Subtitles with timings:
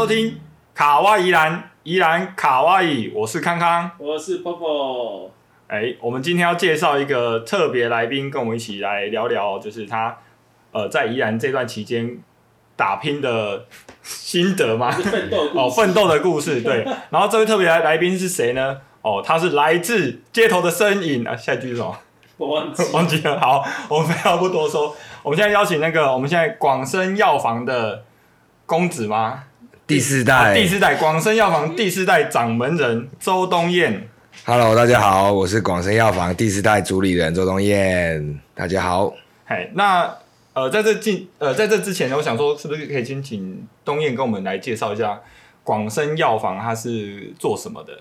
[0.00, 0.40] 收听
[0.72, 3.90] 卡哇伊兰宜兰卡哇伊，我是康康。
[3.98, 5.28] 我是 Popo，
[5.66, 10.16] 哎，我们今天要介绍一个特别来宾，跟我们一起来聊聊，就是他
[10.72, 12.18] 呃在宜兰这段期间
[12.76, 13.66] 打拼的
[14.02, 14.88] 心得吗？
[15.04, 16.82] 奋斗哦，奋斗的故事，对。
[17.12, 18.78] 然后这位特别来来宾是谁呢？
[19.02, 21.36] 哦，他是来自街头的身影啊。
[21.36, 21.94] 下一句是什么？
[22.38, 23.38] 我忘记忘记了。
[23.38, 28.02] 好，我们废话不多说，我们现在邀请那个我们现在广生药房的
[28.64, 29.44] 公子吗？
[29.90, 34.08] 第四啊代，第四代广生药房第四代掌门人周东燕。
[34.44, 39.12] Hello，大家好，我是广生药房第四代主理人周东燕，大家好。
[39.44, 40.08] 嘿，那
[40.52, 45.20] 呃，在这进呃，在这之前呢，我想说，是不是可以先请东燕跟我们来介绍一下
[45.64, 47.92] 广生药房它是做什么的？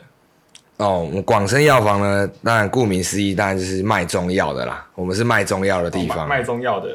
[0.77, 4.87] 哦，我们广生药房呢，当然顾名思义，当然就是卖中药的啦。
[4.93, 6.29] 我们是卖中药的地方。
[6.29, 6.87] 卖中药的。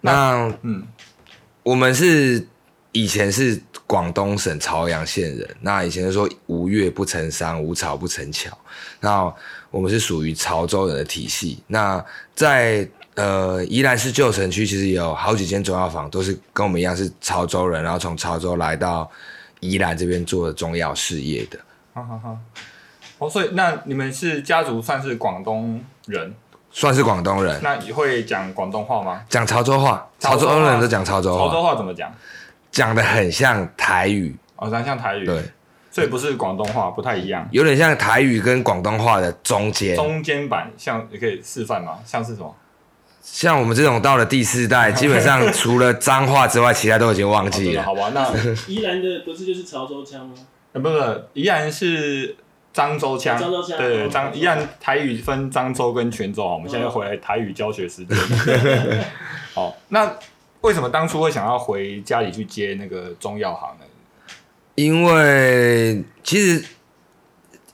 [0.00, 0.86] 那嗯，
[1.64, 2.46] 我们是
[2.92, 3.60] 以前是
[3.90, 8.56] 广东省潮阳县人，那以前就说无月不成山，无草不成桥。
[9.00, 9.34] 那
[9.68, 11.60] 我们是属于潮州人的体系。
[11.66, 12.00] 那
[12.32, 19.10] 在呃宜兰市旧城区，其实有好几间中药房，都是跟我们一样是潮州人，然后从潮州来到
[19.58, 21.58] 宜兰这边做中药事业的。
[21.92, 22.38] 好好好。
[23.18, 26.32] 哦，所以那你们是家族算是广东人，
[26.70, 29.24] 算是广东人，那你会讲广东话吗？
[29.28, 32.14] 讲潮州话，潮潮州人都讲潮州潮州，话怎么讲？
[32.70, 35.42] 讲的很像台语，哦，咱像台语，对，，
[35.90, 37.48] 所以不是广东话，不太一样。
[37.50, 39.96] 有点像台语跟广东话的中间。
[39.96, 41.98] 中间版像你可以示范吗？
[42.04, 42.54] 像是什么？
[43.22, 47.82] 像我们这种到了第四代， 基本上除了脏话之外，其他都已经忘哦记了。
[47.82, 48.26] 好吧，那
[48.66, 50.34] 宜兰的不是就是潮州腔吗？
[50.72, 50.96] 呃不不，
[51.34, 52.36] 宜兰是
[52.74, 56.54] 漳州腔，漳州腔对，哦漳宜兰台语分漳州跟泉州啊。
[56.54, 58.16] 我们现在回来台语教学时间。
[59.52, 60.10] 好，那
[60.62, 63.84] 为什么当初会想要回家里去接那个中药行呢？
[64.74, 66.64] 因为其实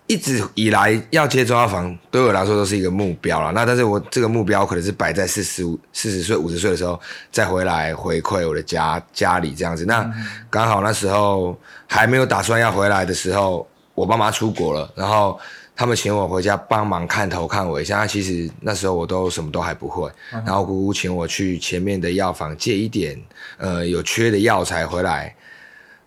[0.07, 3.53] 一直以来要接中药房，对我来说都是一个目标了。
[3.53, 9.85] 那但是我这个目标可能是摆在四十五、四十岁、五十岁的时候再回来回馈我的家家里这样子。
[9.85, 10.09] 那
[10.49, 15.37] 刚好那时候还没有打算要回来的时候，我爸妈出国了，然后。
[15.79, 23.23] 他们请我回家帮忙看头看尾，像其实那时候我都什么都还不会，然后姑姑请我去前面的药房借一点
[23.59, 25.37] 呃有缺的药材回来，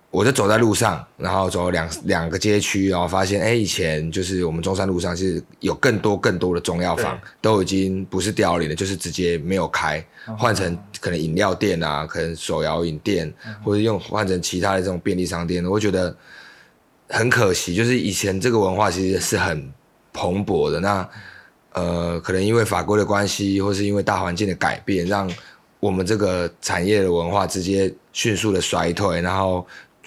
[0.09, 10.03] 我就走在路上，然后走了两两个街区，然后发现，哎，以前就是我们中山路上是有更多更多的中药房，都已经不是凋零了，就是直接没有开，
[10.35, 13.31] 换成可能饮料店啊，可能手摇饮店，
[13.63, 16.15] 或者用换成其他的这种便利商店，我觉得
[17.09, 19.71] 很可惜，就是以前这个文化其实是很
[20.13, 21.09] 蓬勃的，那
[21.73, 25.29] 呃，可能因为法规的关系，或是因为大环境的改变，让
[25.79, 29.65] 我们这个产业的文化直接迅速的衰退，然后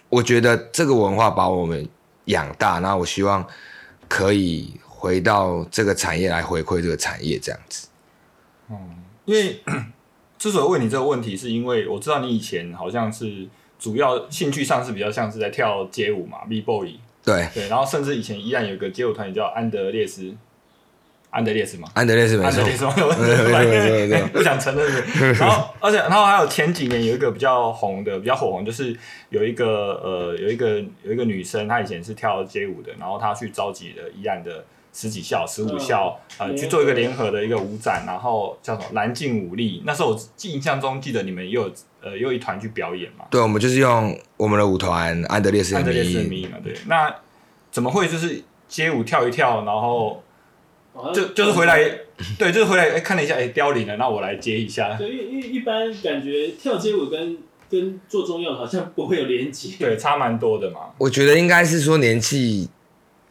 [0.09, 1.89] 我觉得这个文化把我们
[2.27, 3.47] 养大，那我希望
[4.09, 7.89] 可以回到这个产业来回馈这个产业，这样子。
[9.25, 9.63] 因为
[10.39, 13.49] 之所以问你这个问题，是因为我知道你以前好像是
[13.83, 16.95] 主要兴趣上是比较像是在跳街舞嘛，B boy，
[17.25, 20.33] 对，对，然后甚至以前依然有个街舞团也叫安德烈斯，
[21.31, 24.87] 安德烈斯嘛，安德烈斯安德，烈斯嘛，对对对 不想承认。
[25.35, 28.97] 然后，而且，然后还有前几年有一个比较红的，比较火红，就是
[29.31, 39.83] 有一个呃，有一个有一个女生，她以前是跳街舞的，然后她去召集了宜兰的十几校、十五校，呃，去做一个联合的一个舞展，然后叫什么蓝镜舞力。
[39.87, 41.73] 那时候我印象中记得你们也有
[42.03, 46.75] 呃也有一团去表演嘛，对，我们就是用我们的舞团安德烈斯的安德烈斯的名义，嘛，对。
[46.87, 47.15] 那
[47.71, 50.23] 怎么会就是街舞跳一跳，然后
[51.15, 51.79] 就就是回来，
[52.39, 54.95] 对，就是回来哎看了一下，哎凋零了，那我来接一下。
[54.97, 57.39] 对，因为因为一般感觉跳街舞跟
[57.71, 59.71] 跟做中药好像不会有连接。
[59.79, 60.81] 对，差蛮多的嘛。
[60.99, 62.69] 我觉得应该是说年纪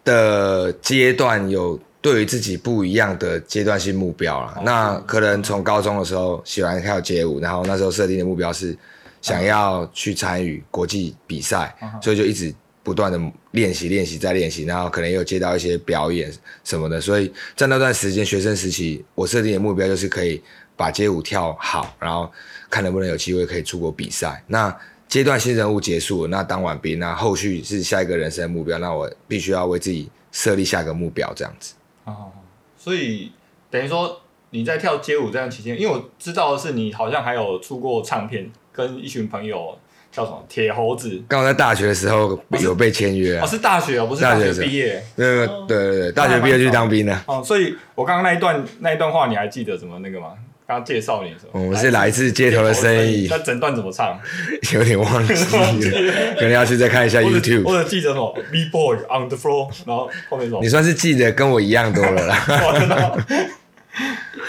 [0.04, 4.54] 的阶段有对于自己不一样的阶段性目标了。
[4.58, 8.76] 哦那可能从高中的时候喜欢跳街舞，然后那时候设定的目标是
[9.22, 13.20] 想要去参与国际比赛，所以就一直不断的
[13.52, 16.34] 练习、练习再练习，然后可能也有接到一些表演
[16.64, 17.00] 什么的。
[17.00, 20.42] 所以在那段时间学生时期，我设定的目标就是可以
[20.76, 22.32] 把街舞跳好，然后
[22.72, 24.44] 看能不能有机会可以出国比赛。
[24.48, 24.76] 那
[25.12, 31.74] 阶段性任务结束，那当完兵，那后续是下一个人生的目标，那我必须要为自己设立下一个目标，这样子。
[32.06, 32.32] 哦，
[32.78, 33.30] 所以
[33.70, 34.22] 等于说
[34.52, 39.78] 你在跳街舞这样期间，因为我知道的是你好像还有出过唱片，跟一群朋友
[40.14, 47.22] 叫什么铁猴子，刚好在大学的时候有被签约哦啊，是大学哦，不是大学毕业对对对对，大学毕业就去当兵了。
[47.28, 50.36] 哦，所以我刚刚那一段那一段话你还记得怎么那个吗？
[50.72, 51.62] 刚刚介绍你什么？
[51.62, 54.18] 我们是来自街头的生意那整段怎么唱？
[54.74, 57.64] 有点忘记了，可能要去再看一下 YouTube。
[57.64, 60.70] 或者记得什么？B boy on the floor，然后后面什么你？
[60.70, 62.36] 算是记得跟我一样多了啦。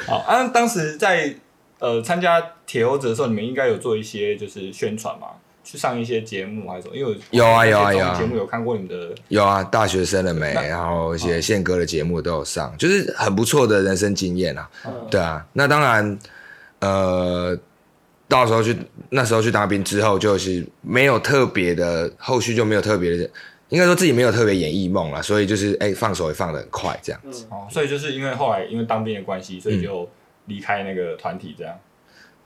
[0.06, 1.34] 好，啊，当时在
[1.80, 5.26] 呃参加铁欧子的时候，你们应该有做一些就是宣传嘛，
[5.72, 6.94] 去上一些节目还是什么？
[6.94, 10.52] 因为我有啊有啊有啊节目有看过你们的有啊，大学生了没？
[10.52, 14.69] 然后一些宪歌的节目都有上，就是很不错的人生经验啊。
[14.84, 16.19] 嗯对啊，那当然，
[16.80, 17.58] 呃，
[18.28, 18.76] 到时候去
[19.08, 23.30] 那时候去当兵之后，就是没有特别的，后续就没有特别的，
[23.70, 27.20] 应该说自己没有特别演艺梦了，所以就是哎、放手也放的很快，这样。
[27.24, 30.10] 嗯，哦，所以就是因为后来因为当兵的关系，所以嗯就
[30.44, 31.74] 离开那个团体这样。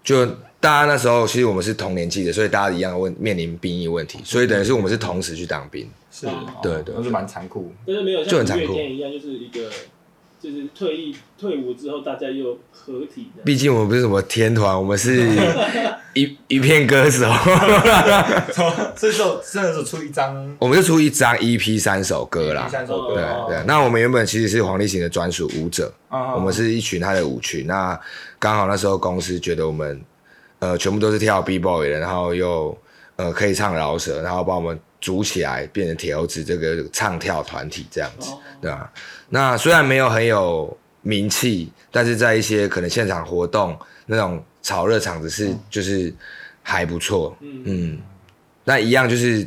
[0.07, 0.25] 就
[0.61, 5.91] 大家那时候其实我们是同年纪的，所以大家一样问面临兵役问题，所以等于是我们是同时去当兵。
[6.13, 6.33] 是，哦
[6.63, 6.81] 对。
[6.85, 7.73] 对那是蛮残酷。
[7.85, 9.69] 就是没有像五就很残酷月天一样，就是一个
[10.41, 13.43] 就是退役退伍之后大家又合体的。
[13.45, 15.29] 毕竟我们不是什么天团，我们是
[16.15, 17.27] 一 一片歌手，
[18.97, 22.69] 所以说真的是出一张我们就出一张 EP 三首歌啦。
[22.71, 27.67] 三首歌，对哦对，那我们原本其实是黄立行的专属舞者，啊我们是一群他的舞群。
[27.67, 27.99] 那
[28.39, 30.01] 刚好那时候公司觉得我们
[30.59, 32.77] 呃全部都是跳 B boy 的，然后又
[33.17, 38.39] 呃可以唱饶舌，然后把我们组起来变成铁猴子这个唱跳团体这样子，哦。
[38.59, 38.91] 对吧、
[39.29, 46.13] 那虽然没有很有名气，但是在一些可能现场活动那种炒热场子是就是
[46.63, 47.63] 还不错，嗯。
[47.67, 47.99] 嗯，
[48.65, 49.47] 那一样就是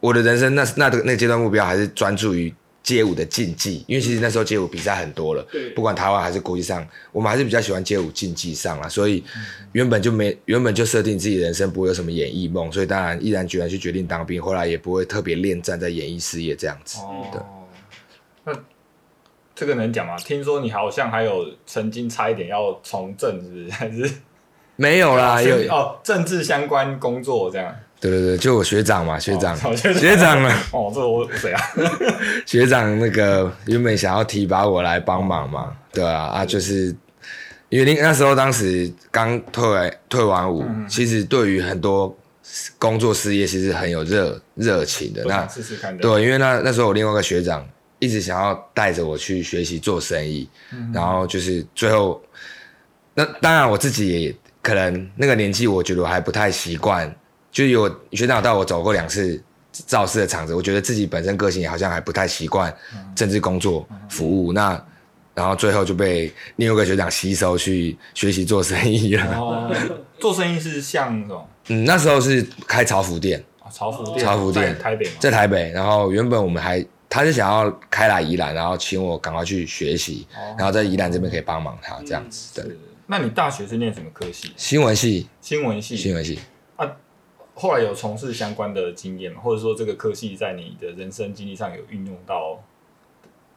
[0.00, 2.54] 我的人生那那个那个阶段目标还是专注于
[2.88, 9.22] 街舞的竞技，因为其实那时候街舞比赛很多了，对不管台湾还是国际上，我们还是比较喜欢街舞竞技上啦，所以
[9.72, 16.98] 原本就没原本就设定自己人生不会有什么演艺梦，所以当然毅然决然去决定当兵，后来也不会特别恋战在演艺事业这样子。
[17.30, 17.44] 对哦，
[18.44, 18.52] 那
[19.54, 20.16] 这个能讲吗？
[20.16, 23.70] 听说你好像还有曾经差一点要从政，是不是？
[23.70, 24.10] 还是
[24.76, 27.76] 没有啦，有哦，政治相关工作这样。
[28.00, 31.60] 对对对，就我学长嘛，学长，哦学长学长啊， 哦，这我谁啊？
[32.46, 36.94] 学长那个原本想要提拔我来帮忙嘛，对啊啊，就是
[37.68, 42.16] 因为那那时候当时刚退完退完伍，其实对于很多
[42.78, 45.22] 工作事业其实很有热热情的。
[45.24, 46.00] 那都想试试看的。
[46.00, 47.66] 对，因为那那时候我另外一个学长
[47.98, 50.48] 一直想要带着我去学习做生意，
[50.94, 52.22] 然后就是最后，
[53.14, 57.14] 那当然我自己也可能那个年纪，我觉得我还不太习惯，
[57.50, 59.42] 就有学长带我走过两次
[59.72, 62.74] 造势的场子，我觉得自己本身个性也好像还不太习惯
[63.14, 64.82] 政治工作服务，那
[65.34, 69.24] 然后最后就被另外一个学长吸收去学习做生意了。
[69.38, 69.72] 哦，
[70.18, 71.48] 做生意是像什么？
[71.68, 75.10] 嗯，那时候是开潮服店，哦潮服店，潮服店在台北。
[75.20, 82.60] 在台北，然后原本我们还他是想要开来宜兰，然后请我赶快去学习，然后在宜兰这边可以帮忙他这样子。
[82.60, 84.52] 对，那你大学是念什么科系？
[84.56, 85.96] 新闻系，新闻系。
[85.96, 86.38] 新闻系，
[87.60, 89.40] 后来有从事相关的经验吗？
[89.42, 92.62] 或者说这个科系在你的人生经历上有运用到？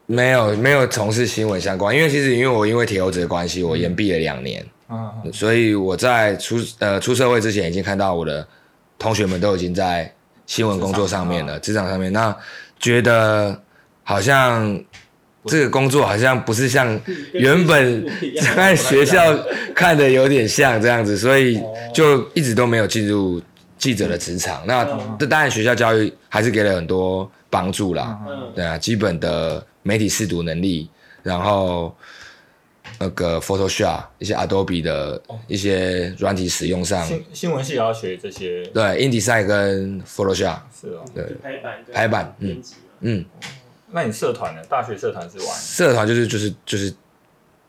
[0.08, 8.46] 没有没有从事新闻相关，因为其实因为我因为铁欧子的关系，我延毕了两年，嗯，所以我在出呃出社会之前已经看到我的
[8.98, 10.12] 同学们都已经在
[10.48, 12.36] 新闻工作上面了，职场上面，那
[12.80, 13.58] 觉得
[14.04, 14.84] 好像
[15.46, 17.00] 这个工作好像不是像
[17.34, 18.06] 原本
[18.56, 19.22] 在学校
[19.74, 21.62] 看的有点像这样子，所以
[21.94, 23.42] 就一直都没有进入
[23.82, 24.64] 记者的职场。
[24.68, 24.86] 那
[25.18, 30.88] 这当然学校教育还是给了很多帮助啦，嗯对啊，基本的媒体试读能力，
[31.24, 31.94] 然后
[33.00, 41.04] 那个 Photoshop 一些 Adobe 的一些软体使用上，新新闻系也要学这些，对 InDesign 跟 Photoshop，是哦。
[41.16, 42.62] 对排版跟排版嗯。
[43.04, 43.26] 嗯，
[43.90, 44.62] 那你社团呢？
[44.70, 46.94] 大学社团是玩社团就是就是就是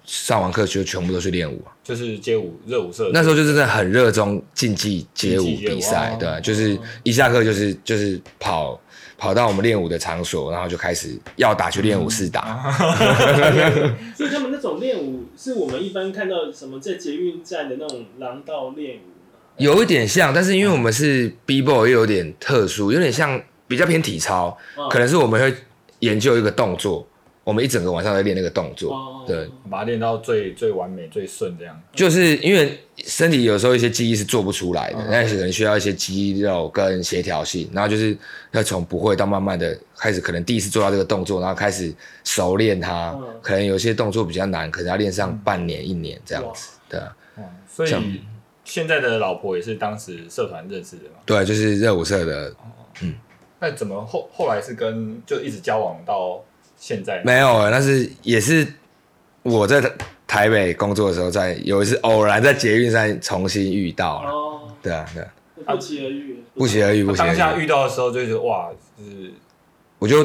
[0.04, 1.71] 上完课就全部都去练舞啊。
[1.84, 8.80] 就是街舞热舞社，那时候就真的很热衷竞技街舞比赛哦，对，就是一下课就是就是跑
[9.18, 12.72] 跑到我们练舞的场所，然后就开始要打去练舞室打。
[14.16, 19.00] 所以他们那种练舞是我们一般看到什么在捷运站的那种廊道练舞？
[19.58, 25.54] 有一点像，但是因为我们是 B boy，又有点特殊，有点像比较偏体操，哦可能是我们会
[25.98, 27.06] 研究一个动作，
[27.44, 31.80] 我们一整个晚上在练那个动作哦，对，把它练到最最完美、最顺这样。
[31.92, 38.16] 就是因为身体有时候一些记忆是做不出来的嗯，但是可能需要一些肌肉跟协调性，然后就是
[38.52, 47.00] 要从不会到慢慢的开始，可能第一次做到这个动作，然后开始熟练它嗯，可能有些动作比较难，可能要练上半年一年这样子，对
[47.66, 48.20] 所以
[48.64, 51.16] 现在的老婆也是当时社团认识的嘛？
[51.26, 52.54] 对，就是热舞社的
[53.00, 53.14] 嗯
[53.58, 56.42] 那怎么后后来是跟就一直交往到
[56.82, 57.22] 现在？
[57.24, 58.66] 没有，那是也是
[59.44, 59.90] 我在台
[60.26, 65.28] 台北工作的时候，在有一次偶然在捷运上重新遇到了，哦，对啊，对啊，
[65.64, 69.30] 不期而遇，不期而遇，不期当下遇，到的时候就觉得哇，就是
[70.00, 70.24] 我就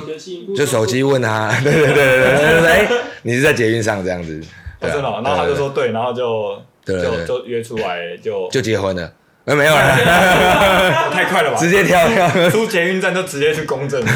[0.56, 2.88] 就手机问他， 对对对对对对，哎，
[3.22, 4.42] 你是在捷运上这样子，
[4.80, 9.14] 对真的哦，然后他就说对，然后就就就约出来就就结婚了，
[9.46, 14.04] 没没有了， 太快了吧，直接跳跳，出捷运站就直接去公证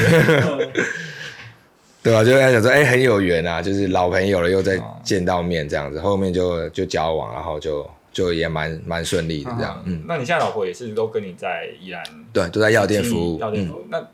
[2.04, 2.24] 对啊？
[2.24, 12.04] 就在想说，哎，很有缘啊，就是老朋友了，又再见到面这样子，后面就就交往，然后就就也蛮蛮顺利的这样，嗯，那你现在老婆也是都跟你在宜兰
[12.34, 13.86] 对，都在药店服务，嗯药店服务。
[13.90, 14.08] 那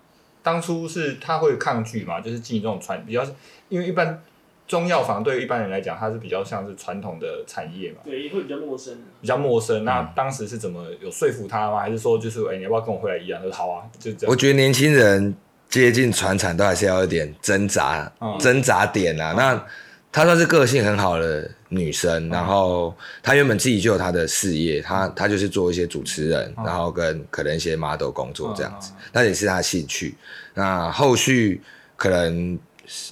[0.44, 2.22] 当初是他会抗拒嘛？
[2.22, 3.26] 就是进这种传比较，
[3.70, 4.22] 因为一般
[4.68, 8.94] 中药房对于一般人来讲，它是比较像是传统的产业嘛，对，会比较陌生。
[9.22, 9.84] 比较陌生。
[9.84, 11.80] 嗯那当时是怎么有说服他吗？
[11.80, 13.42] 还是说就是哎、你要不要跟我回来宜兰？
[13.42, 14.30] 他说好啊，就这样。
[14.30, 15.34] 我觉得年轻人
[15.70, 18.38] 接近船产都还是要有点挣扎，嗯。
[18.40, 19.34] 挣扎点啊。
[19.38, 19.66] 那
[20.12, 30.16] 她算是个性很好的女生，然后她原本自己就有她的事业，她她就是做一些主持人，然后跟可能一些 model 工作这样子，那也是她的兴趣。
[30.54, 31.62] 那后续
[31.96, 32.58] 可能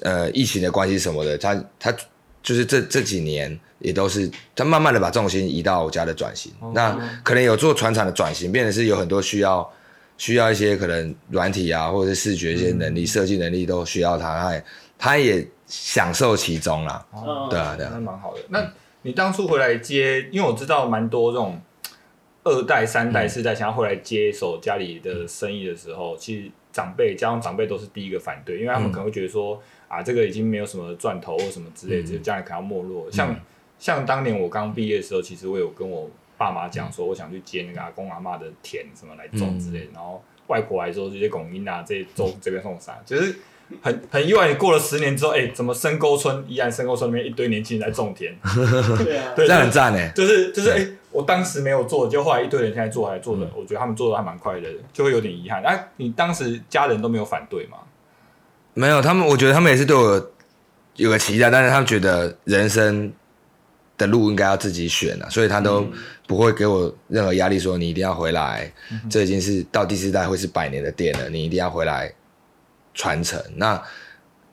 [0.02, 1.94] 呃疫情的关系什么的，她她
[2.42, 9.70] 就是这这几年也都是她慢慢的把重心移到我家的转型，那可能有做船厂的转型，变得是有很多需要。
[10.18, 14.64] 需要一些可能软体啊，或者是视觉一些能力、设计能力都需要他，他也
[14.98, 17.06] 他也享受其中啦。
[17.12, 18.40] 哦对啊，对那啊，蛮好的。
[18.50, 21.60] 那你当初回来接，因为我知道蛮多这种
[22.44, 33.12] 二代、三嗯代、四代想要回来接手家里的生意的时候，其实长辈、家中长辈都是第一个反对，因为他们嗯可能会觉得说、啊，这个已经没有什么赚头或什么之类，嗯只有将来可能要没落。
[33.12, 33.36] 像
[33.78, 43.36] 像当年我刚毕业的时候，其实我有跟我爸妈讲说，我想去接那个阿公阿妈的田什么来种之类的，然后外婆还说这些拱音啊，这些种这边种啥，就是。
[43.82, 48.32] 很很意外，过了十年之后，哎、怎么深沟村依然深沟村里面一堆年轻人在种田，
[49.04, 50.12] 对啊，对这样很赞哎。
[50.16, 55.64] 就是就是哎、我当时没有做，就后来一堆人现在做，还做的，我觉得他们做的还蛮快乐的，就会有点遗憾。
[55.64, 57.80] 哎、你当时家人都没有反对吗？
[58.76, 60.32] 没有，他们我觉得他们也是对我
[60.98, 63.12] 有个期待，但是他们觉得人生
[63.98, 65.88] 的路应该要自己选啊，所以他都
[66.28, 68.72] 不会给我任何压力，说你一定要回来，
[69.10, 72.14] 这已经是到第四代会是百年的店了，你一定要回来
[72.94, 73.42] 传承。
[73.56, 73.82] 那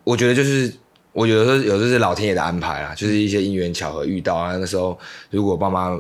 [0.05, 0.73] 我觉得就是。
[1.15, 4.57] 我有的时候有的是老天爷的安排啦，就是一些因缘巧合遇到啊。
[4.57, 5.95] 那时候如果爸妈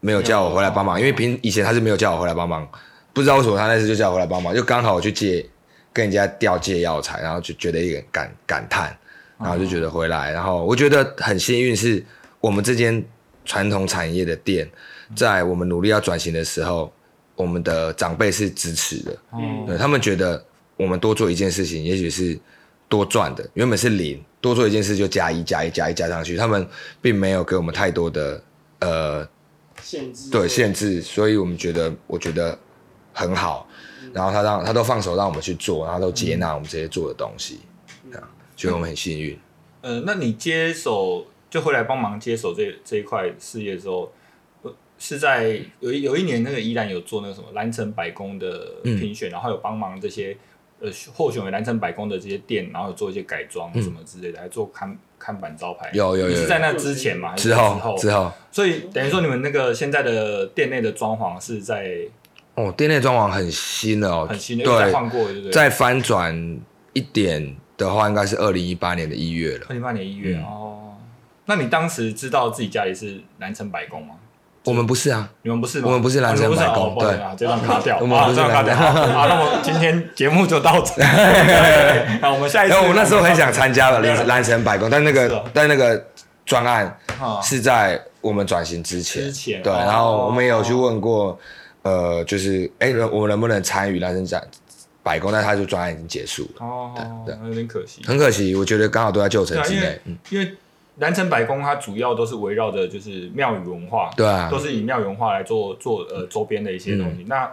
[0.00, 2.66] 没有叫我回来帮忙，因为平以前他是没有叫我回来帮忙，
[3.12, 5.44] 不知道为什么他那次就叫我回来帮忙，就刚好我去借
[5.92, 8.96] 跟人家调借药材，然后就觉得一点感感叹，
[9.38, 12.02] 然后就觉得回来，然后我觉得很幸运，是
[12.42, 13.02] 我们这间
[13.46, 14.70] 传统产业的店，
[15.16, 16.92] 在我们努力要转型的时候，
[17.36, 20.44] 我们的长辈是支持的，嗯对他们觉得
[20.76, 22.38] 我们多做一件事情，也许是
[22.88, 26.66] 多赚的，原本是零，多做一件事就加一加一加一加上去，他们
[27.00, 28.42] 并没有给我们太多的
[28.80, 29.28] 呃
[29.80, 32.58] 限制对限制，所以我们觉得我觉得
[33.12, 33.66] 很好。
[34.12, 37.60] 然后他让他都放手让我们去做，然后都接纳我们这些做的东西，
[38.10, 39.38] 这样所以我们很幸运。
[39.80, 44.10] 呃，那你接手就回来帮忙接手这这一块事业之后，
[44.62, 50.34] 呃是在有一有一年那个依然有做那个什么蓝城百工的嗯评选，然后有帮忙这些
[50.80, 55.90] 呃候选为蓝城百工的这些店，然后有做一些改装什么之类的，还做看看板招牌。
[55.92, 57.32] 嗯有有有是在那之前吗？
[57.32, 61.94] 还是之后之后，所以等于说你们那个现在的店内的装潢是在
[62.54, 65.52] 哦，店内装潢很新的哦，很新的，对，换过，对不对？
[65.52, 66.60] 再翻转
[66.94, 69.66] 一点的话，应该是二零一八年的一月了。
[69.68, 70.78] 二零一八年一月、嗯哦。
[71.46, 74.14] 那你当时知道自己家里是南城百工吗？
[74.64, 75.86] 我们不是啊，你们不是吗？
[75.86, 78.76] 我们不是南城百工哦你们不是哦不好意思啊，这段卡掉，我们不是卡掉。
[78.76, 80.94] 蓝好，那么今天节目就到这。
[82.22, 82.76] 那，我们下一次。
[82.76, 86.06] 我那时候很想参加了蓝蓝城百工，但那个但那个
[86.46, 91.36] 专案啊是在我们转型之前，对，之前对然后我们也有去问过，
[91.82, 94.40] 呃，就是哎，我们能不能参与南城展
[95.02, 95.32] 百工？
[95.32, 96.92] 但他就专案已经结束了，哦，
[97.26, 98.00] 对有点可惜。
[98.06, 100.54] 很可惜，我觉得刚好都在旧城之内，嗯，因为
[100.98, 107.24] 蓝城百工它主要都是围绕着就是庙宇文化，对啊都，是以庙宇文化来做做呃周边的一些东嗯西。
[107.28, 107.50] 那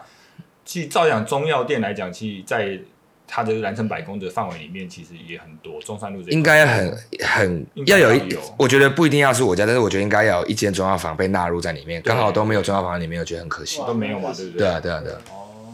[0.65, 2.79] 其实照讲中药店来讲，其实在
[3.25, 5.79] 它的南城百工的范围里面，其实也很多。
[5.81, 13.79] 中山路这应该很很该要有一有，我觉得不一定要是我家，但是我觉得应该要有一间中药房被纳入在里面，刚好都没有中药房在里面，我觉得很可惜。
[13.87, 14.59] 都没有嘛，对不对？
[14.59, 15.73] 对啊，对啊，对啊，哦，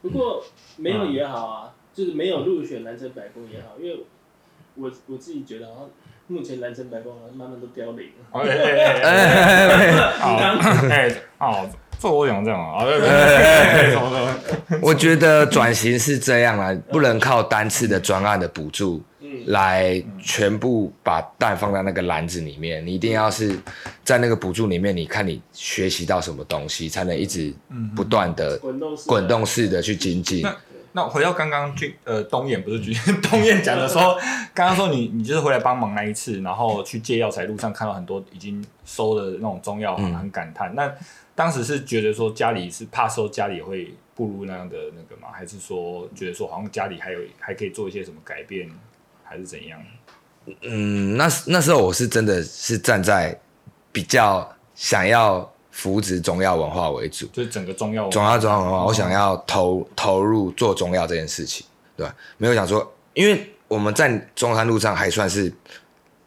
[0.00, 0.44] 不过
[0.76, 4.04] 没有也好啊，就是没有入选南城百工也好，因为
[4.76, 5.90] 我我自己觉得好像
[6.26, 8.24] 目前蓝城百工好像慢慢都凋零了。
[8.32, 10.36] 哦 哎哎哎哎，好，
[10.88, 12.84] 哎，哦，做我想这样啊，
[14.80, 23.58] 我觉得转型是这样啊，不能靠单次的专案的补助嗯，来全部把蛋放在那个篮子里面，你一定要是
[24.02, 27.52] 在那个补助里面，你看你学习到什么东西，才能一直
[27.94, 30.42] 不断的滚动式的滚动式的去精进。
[30.42, 30.56] 那
[30.96, 34.16] 那回到刚刚去呃东燕不是军 东燕讲的说，
[34.54, 40.72] 刚刚说你你就是回来帮忙那一次，然后去借药材路上看到很多已经收的那种中药行，很感叹。
[40.76, 40.88] 那
[41.34, 45.28] 当时是觉得说家里是怕收家里会步入那样的那个吗？
[45.32, 48.70] 还是说觉得说好像家里还有还可以做一些什么改变，
[49.24, 49.82] 还是怎样？
[50.62, 53.36] 嗯，那那时候我是真的是站在
[53.90, 61.66] 比较想要扶植中药文化为主，就是整个中药中药中药文化，我想要投投入做中药这件事情，
[61.96, 62.14] 对吧？
[62.38, 65.52] 没有想说，因为我们在中山路上还算是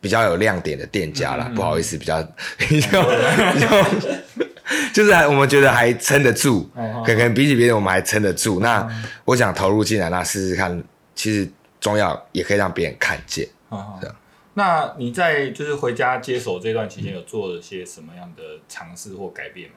[0.01, 2.21] 比较有亮点的店家啦，不好意思，比较
[2.57, 3.01] 比较
[3.53, 3.85] 比较，
[4.93, 8.59] 就是还我们觉得还撑得住，哦可能比起别人我们还撑得住。
[8.59, 8.85] 那
[9.23, 10.83] 我想投入进来，那试试看，
[11.15, 11.49] 其实
[11.79, 13.47] 中药也可以让别人看见。
[13.69, 14.15] 啊这样
[14.57, 19.75] 那你在就是回家接手这段期间，有做了些什么样的尝试或改变吗？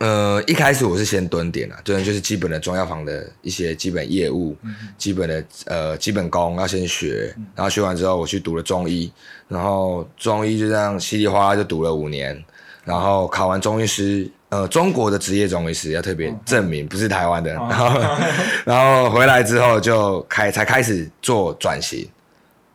[0.00, 4.54] 呃，一开始我是先蹲点啊，就是就是基本的中药房的一些基本业务，
[4.98, 9.10] 基本的呃基本功要先学，然后学完之后我去读了中医，
[9.48, 12.44] 然后中医就这样稀里哗啦就读了五年，
[12.84, 18.00] 然后考完中医师，呃，中国的职业中医师要特别证明，不是台湾的，然后
[18.66, 22.06] 然后回来之后就开才开始做转型，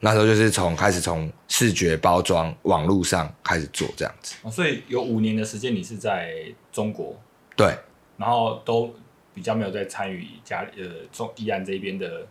[0.04, 6.34] 那时候就是从开始从视觉包装网络上开始做这样子，哦所以有五年的时间你是在
[6.74, 7.18] 中国，
[7.56, 7.74] 对。
[8.18, 8.94] 然后都
[9.34, 12.28] 比较没有在参与家呃中宜安这边的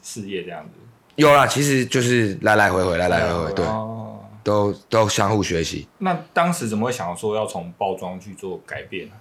[0.00, 0.70] 事业这样子。
[1.16, 5.86] 有啦，其实就是来来回回，来来回回，对，哦，都都相互学习。
[5.98, 9.12] 那当时怎么会想说要从包装去做改变呢？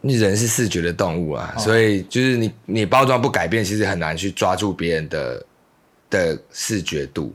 [0.00, 5.44] 你人是视觉的动物啊，所以就是你你包装不改变，其实很难去抓住别人的
[6.10, 7.34] 的视觉度。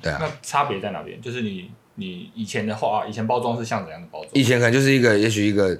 [0.00, 1.20] 对啊，那差别在哪边？
[1.20, 4.30] 就是你你以前的话，以前包装是像怎样的包装？
[4.32, 5.78] 以前可能就是一个，也许一个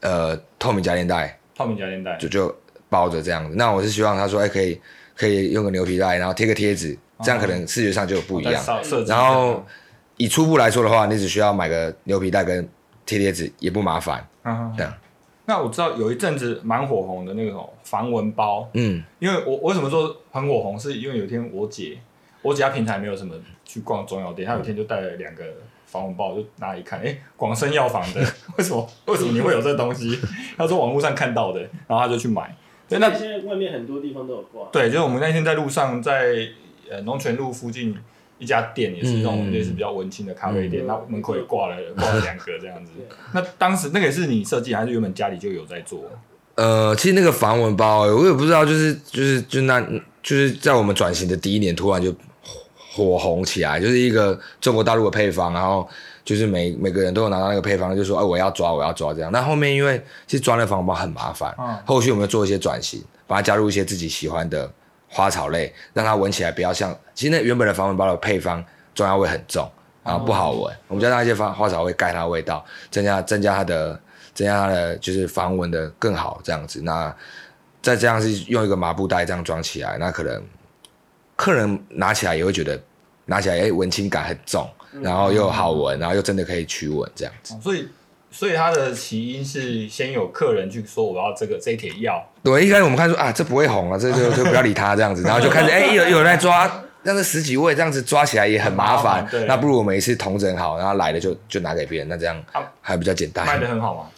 [0.00, 2.54] 呃透明夹链袋，透明夹链袋就就
[2.90, 3.56] 包着这样子。
[3.56, 4.80] 那我是希望他说，哎、可以
[5.14, 8.62] 可以用个牛皮袋，然后贴个贴纸，这样可能视觉上就有不一样。
[9.06, 9.64] 然后
[10.16, 12.68] 以初步来说的话，你只需要买个牛皮袋跟
[13.06, 14.26] 贴贴纸，也不麻烦。
[14.44, 14.92] 嗯这样
[15.46, 21.96] 那我知道有一阵子蛮火红的那种防蚊包，嗯，因为我我为什么说很火红，是因为有一天我姐，
[22.42, 25.44] 我姐她平常没有什么去逛中药店，她有一天就带了两个
[25.86, 28.20] 防蚊包，我就拿来一看，哎、广生药房的，
[28.58, 30.18] 为什么为什么你会有这东西？
[30.58, 32.54] 她说网络上看到的，然后她就去买。
[32.88, 34.68] 对，那现在外面很多地方都有挂。
[34.72, 36.48] 对，就是我们那天在路上，在
[36.90, 37.96] 呃农泉路附近
[38.38, 42.92] 一家店，也是那种嗯类似比较文青的咖啡店，嗯那、门口也挂了挂了两个这样子。
[43.34, 46.04] 那当时那个也是你设计，还是原本家里就有在做？
[46.56, 49.80] 呃，其实那个防蚊包，我也不知道，就是就是就那
[50.22, 52.12] 就是在我们转型的第一年，突然就
[52.94, 55.86] 火红起来，就是一个中国大陆的配方，然后
[56.24, 59.30] 就是每每个人都有拿到那个配方，就说哎我要抓我要抓这样。
[59.30, 64.70] 那后面因为其实抓那个防蚊包很麻烦，嗯后续我们又做一些转型，把它加入一些自己喜欢的
[65.08, 68.64] 花草类，让它闻起来不要像，其实那原本的防蚊包的配方
[68.94, 69.70] 中药味很重，
[70.02, 74.00] 然后不好闻，我们加上一些花花草味盖它的味道，增加增加它的
[74.36, 76.80] 增加它的就是防蚊的更好这样子。
[76.84, 77.12] 那
[77.82, 80.40] 再这样是用一个麻布袋这样装起来，那可能
[81.34, 82.80] 客人拿起来也会觉得
[83.24, 84.68] 拿起来哎文青感很重，
[85.02, 87.54] 然后又好闻，然后又真的可以驱蚊这样子。
[87.54, 87.88] 哦所以
[88.28, 96.70] 所以它的起因是先有客人去说我要这个这一帖药，对，一开始我们看说啊，这不会红啊，这就就不要理他这样子， 然后就开始哎、有有人在抓，
[97.02, 103.46] 但是十几位这样子抓起来也很麻烦对，那不如我们一次同整好，然后来了就就拿给别人，那这样啊还比较简单。
[103.46, 104.10] 卖的很好嘛。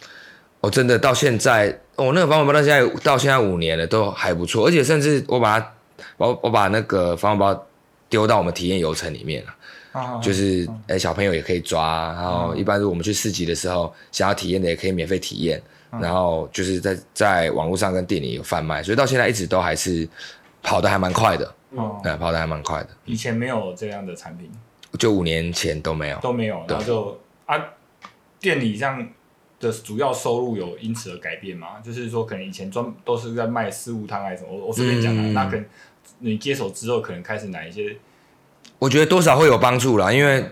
[0.61, 5.73] 我真的到现在，我、那个防火包到现在到现在五年了，都还不错，而且甚至我把它，
[6.17, 7.65] 我我把那个防火包
[8.09, 9.55] 丢到我们体验游程里面了。
[9.91, 15.59] 啊就是哎、小朋友也可以抓，然后一般是我们去市集的时候，想要体验的也可以免费体验，
[15.99, 20.07] 然后就是在在网络上跟店里有贩卖，所以到现在一直都还是
[20.61, 24.47] 跑的还蛮快的，哦，对，跑的还蛮快的，以前没有这样的产品，
[24.99, 26.19] 就五年前都没有。
[26.19, 27.59] 都没有，然后就啊，
[28.39, 29.07] 店里这样
[29.59, 31.79] 的主要收入有因此而改变吗？
[31.83, 35.33] 就是说，可能以前专都是在卖四物汤还是什么，我我随便讲的，嗯。
[35.33, 35.65] 那可能
[36.19, 37.97] 你接手之后，可能开始哪一些
[38.77, 40.45] 我觉得多少会有帮助啦，因为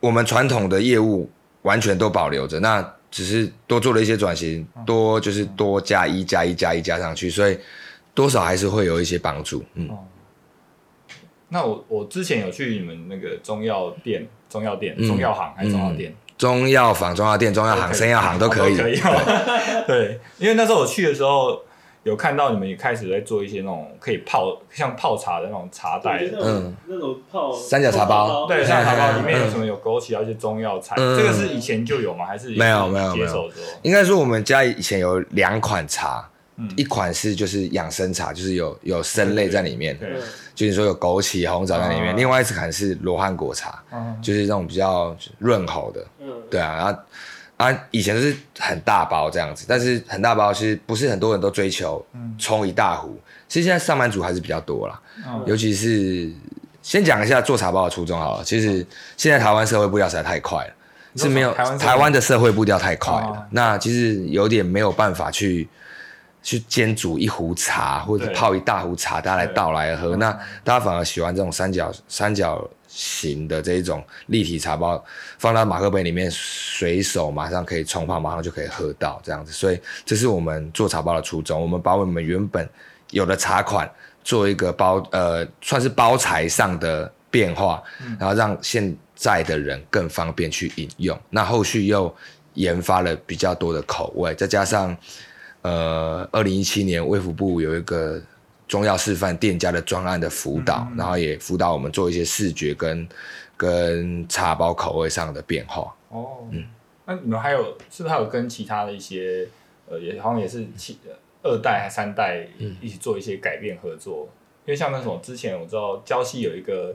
[0.00, 1.30] 我们传统的业务
[1.62, 7.58] 完全都保留着，那只是多做了一些转型，多就是多加一加一加一加上去，所以
[8.14, 9.64] 多少还是会有一些帮助。
[9.74, 9.88] 嗯，
[11.48, 15.06] 那我我之前有去你们那个中药店、中药店、嗯。
[15.06, 18.76] 中药行还是中药店，中药房、中药店、中药行、生药行都可以。
[18.78, 18.98] 可以。
[19.86, 21.60] 对，因为那时候我去的时候，
[22.04, 26.22] 有看到你们也开始在做一些那种可以泡像泡茶的那种茶袋。
[26.40, 28.46] 嗯，那种泡三角茶包。
[28.46, 31.18] 对，像茶包嗯里面有什么有枸杞啊，一些中药材，嗯。
[31.18, 32.24] 这个是以前就有吗？
[32.24, 33.66] 还是没有没有接手之后？
[33.82, 39.96] 应该说我们家以前有两款茶，嗯一款是就是养生茶，就是有有生类在里面，
[40.56, 42.10] 就是说有枸杞、红枣在里面。
[42.10, 46.04] 啊另外一款是罗汉果茶，嗯就是那种比较润喉的。
[46.20, 47.00] 嗯，对啊，然后
[47.58, 52.04] 啊，以前都是很大包这样子，但是很大包其实不是很多人都追求
[52.38, 53.16] 冲一大壶。
[53.46, 56.28] 其实现在上班族还是比较多啦，嗯尤其是
[56.82, 58.44] 先讲一下做茶包的初衷好了。
[58.44, 58.84] 其实
[59.16, 60.72] 现在台湾社会步调实在太快了，
[61.14, 65.68] 是没有台湾的社会步调太快了哦，那其实有点没有办法去。
[66.48, 70.16] 去煎煮一壶茶，或者对泡一大壶茶，大家来对倒来喝。
[70.16, 70.32] 那
[70.64, 75.04] 大家反而喜欢这种三角三角形的这一种立体茶包，
[75.38, 79.52] 放到马克杯里面，随手马上可以冲泡，马上就可以喝到这样子。
[79.52, 82.66] 所以这是我们做茶包的初衷，我们把我们原本
[83.10, 83.86] 有的茶款
[84.24, 87.82] 做一个包，呃，算是包材上的变化，
[88.18, 91.20] 然后让现在的人更方便去饮用。
[91.28, 92.10] 那后续又
[92.54, 94.96] 研发了比较多的口味，再加上
[95.62, 98.20] 呃，二零一七年卫福部有一个
[98.66, 103.08] 中药示范店家的专案的辅导，然后也辅导我们做一些视觉跟
[103.56, 105.94] 跟茶包口味上的变化。
[106.10, 106.64] 哦，嗯
[107.04, 109.48] 那你们还有是不是还有跟其他的一些
[109.88, 110.98] 呃，也好像也是其
[111.42, 112.46] 二代还三代
[112.80, 114.28] 一起做一些改变合作？
[114.66, 116.94] 因为像那种之前我知道胶西有一个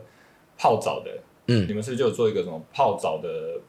[0.58, 1.12] 泡澡的，
[1.48, 3.60] 嗯你们是不是就有做一个什么泡澡的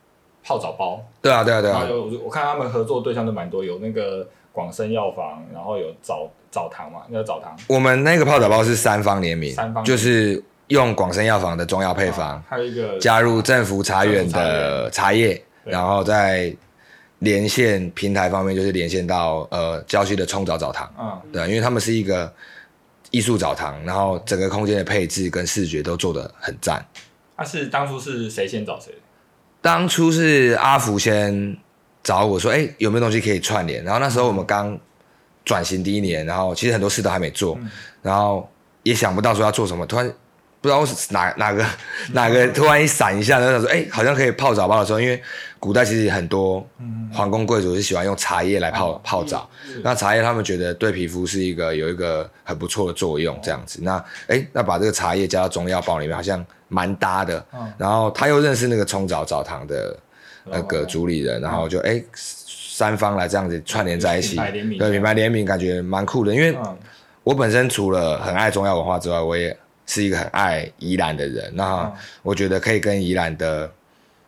[0.43, 1.03] 泡澡包？
[1.23, 1.89] 对啊，对啊，对啊，
[2.23, 16.55] 我看他们合作对象都蛮多，有那个广生药房，然后有澡澡堂嘛，那个澡堂我们那个泡澡包是三方联名三方，就是用广生药房的中药配方，还有一个加入政府茶园的茶叶，然后再
[17.19, 20.89] 连线平台方面，就是连线到呃郊区的冲澡澡堂。
[20.97, 22.33] 嗯对啊，因为他们是一个
[23.11, 26.85] 艺术澡堂，然后整个空间的配置跟视觉都做的很赞。
[27.37, 28.95] 那、是当初是谁先找谁？
[29.61, 31.57] 当初是阿福先
[32.05, 33.83] 找我说，哎、有没有东西可以串联？
[33.83, 34.79] 然后那时候我们刚
[35.45, 37.59] 转型第一年，然后其实很多事都还没做，
[38.03, 38.49] 然后
[38.83, 40.07] 也想不到说要做什么，突然
[40.61, 41.67] 不知道是哪哪个
[42.13, 45.21] 哪个突然一闪一下，然后想说，哎、好像可以泡澡包的时候，因为
[45.59, 46.67] 古代其实很多
[47.13, 49.49] 皇宫贵族是喜欢用茶叶来泡泡澡，
[49.83, 53.81] 那茶叶他们觉得对皮肤是一个有一个很不错的作用，这样子。
[53.83, 57.45] 那哎、那把这个茶叶加到中药包里面，好像蛮搭的。
[57.79, 59.95] 然后他又认识那个冲澡澡堂的
[60.45, 64.37] 那个主理人，然后就哎、三方来这样子串联在一起
[64.79, 66.35] 对品牌联名感觉蛮酷的。
[66.35, 66.79] 因为嗯
[67.23, 71.51] 我本身除了很爱中药文化之外，我也是一个很爱宜兰的人。
[71.55, 71.91] 那
[72.23, 73.73] 我觉得可以跟宜兰的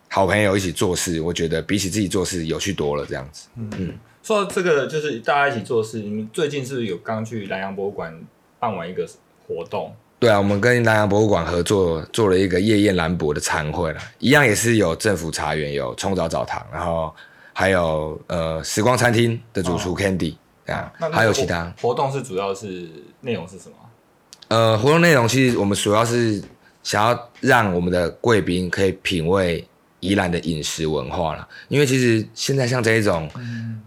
[0.09, 3.05] 好朋友一起做事，我觉得比起自己做事有趣多了。
[3.05, 5.99] 这样子，嗯说到这个，就是大家一起做事。
[5.99, 8.19] 你们最近是不是有刚去南洋博物馆
[8.59, 9.07] 办完一个
[9.47, 9.95] 活动？
[10.19, 17.13] 对啊，我们跟南洋博物馆合作做了一个夜宴兰博的餐会了，一样也是有政府茶园，有冲澡澡堂，然后
[17.53, 20.33] 还有呃时光餐厅的主厨 Candy
[20.65, 21.71] 啊，那那个还有其他。
[21.79, 22.89] 活活动是主要是
[23.21, 23.75] 内容是什么？
[24.47, 26.41] 呃活动内容，其实我们主要是
[26.81, 29.67] 想要让我们的贵宾可以品味
[29.99, 33.29] 宜兰的饮食文化了，因为其实现在像这一种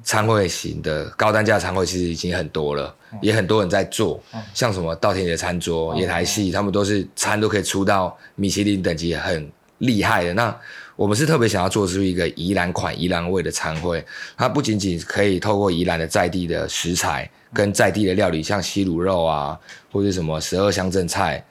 [0.03, 2.93] 餐会型的高单价餐会，其实已经很多了，
[3.23, 4.21] 也很多人在做，
[4.53, 10.35] 像什么稻田野餐桌、野台戏，他们都是餐都可以出到米其林等级很厉害的。
[10.35, 10.55] 那
[10.97, 14.05] 我们是特别想要做出一个宜兰款、宜兰味的餐会，
[14.37, 19.59] 它不仅仅可以透过宜兰的在地的食材跟在地的料理，像西卤肉啊，
[19.93, 21.43] 或者什么十二乡镇菜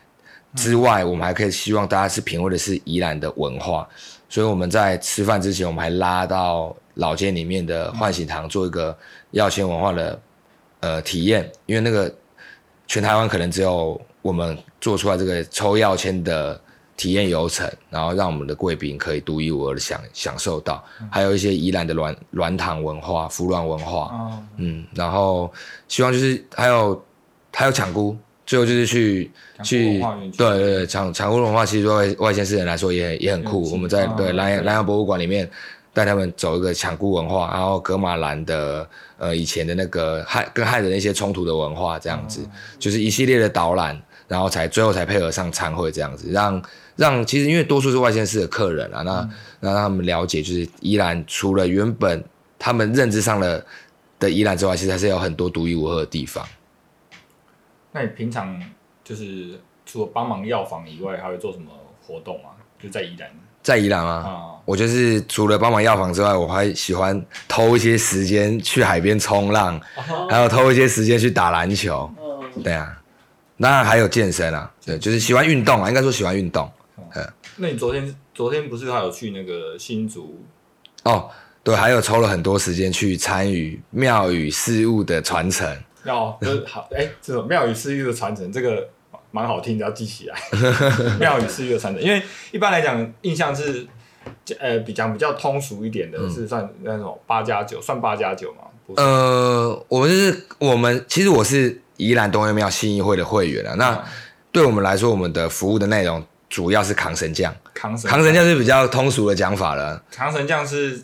[0.54, 3.88] 之外，我们还可以希望大家是品味的是宜兰的文化。
[4.30, 8.96] 所以我们在吃饭之前，我们还拉到老街里面的唤醒堂做一个
[9.32, 10.22] 药仙文化的
[10.82, 12.14] 呃体验，因为那个
[12.88, 16.60] 全台湾可能只有我们做出来这个抽药签的
[16.96, 25.52] 体验流程，然后让我们的贵宾可以独一无二的享享受到，还有一些宜兰的软软糖文化、服软文化，哦，嗯，然后
[25.88, 27.04] 希望就是还有
[27.54, 28.16] 还有抢菇，
[28.50, 29.30] 最后就是去
[29.62, 30.00] 去
[30.36, 33.70] 对对对抢抢菇文化，其实对外外县市人来说也也很酷。
[33.70, 35.48] 我们在对南南洋博物馆里面
[35.94, 42.42] 带他们走一个抢菇文化，然后格马兰的呃以前的那个汉跟汉人的一些冲突的文化这样子，
[42.80, 46.60] 就是一系列的导览，然后才最后才配合上参会这样子，让
[46.96, 52.24] 让其实因为多数是外县市的客人啊，那、那让他们了解，就是依然除了原本
[52.58, 53.64] 他们认知上的
[54.20, 56.44] 的宜兰之外，其实还是有很多独一无二的地方。
[57.92, 58.62] 那你平常
[59.04, 61.72] 就是除了帮忙药房以外，还会做什么
[62.06, 62.50] 活动吗？
[62.82, 63.30] 就在宜兰。
[63.62, 69.80] 在宜兰啊，啊，我就是除了帮忙药房之外，我还喜欢偷一些时间去海边冲浪，
[70.30, 72.10] 还有偷一些时间去打篮球。
[72.18, 72.98] 嗯，对啊，
[73.60, 76.72] 当然还有健身啊，对，就是喜欢运动啊，应该说喜欢运动。
[77.58, 80.42] 那你昨天昨天不是还有去那个新竹？
[81.04, 81.30] 哦，
[81.62, 85.68] 对，还有抽了很多时间去参与庙宇事务的传承。
[86.04, 88.88] 要就是好哎，这种庙宇诗域的传承，这个
[89.32, 90.36] 蛮好听的，要记起来。
[91.20, 93.86] 庙宇诗域的传承，因为一般来讲，印象是
[94.60, 98.64] 呃比较比较通俗一点的，嗯是算那种八加九，算八加九嘛？
[98.96, 103.76] 呃，我们就是我们，其实我是宜兰东岳庙信义会的会员啊。
[103.78, 104.04] 那嗯
[104.52, 111.04] 对我们来说，我们的服务的内容主要是扛神将，扛神扛神将是比较通俗的讲法了，扛神将是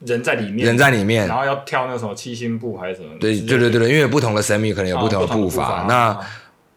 [0.00, 1.36] 人在里面，人在里面然。
[1.36, 3.08] 后要跳那个什么七星步还是什么？
[3.18, 5.64] 对对对对对，因为有不同的神明可能有哦不同的步伐。
[5.64, 6.20] 啊那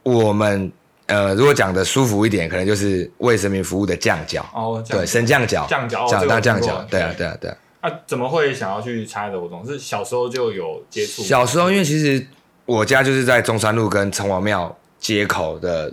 [0.04, 0.72] 我们
[1.08, 7.58] 呃，如果讲的舒服一点，可能就是为神明服务的降脚，哦，对，神降脚，降脚，哦这样这个我听过当将角，对啊对啊对啊。
[7.82, 9.66] 啊，怎么会想要去参加这个活动？
[9.66, 11.22] 是小时候就有接触？
[11.24, 12.26] 小时候，因为其实
[12.66, 15.92] 我家就是在中山路跟城隍庙街口的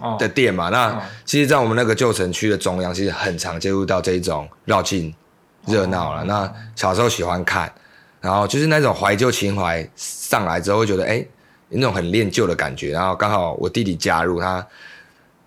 [0.00, 0.68] 哦的店嘛。
[0.68, 5.14] 那嗯其实，在我们那个旧城区的中央，其实很常接触到这一种绕境
[5.66, 6.24] 热闹哦了。
[6.24, 7.72] 那小时候喜欢看，
[8.20, 11.16] 然后就是那种怀旧情怀上来之后，会觉得哎、
[11.68, 12.90] 有那种很恋旧的感觉。
[12.90, 14.66] 然后刚好我弟弟加入，他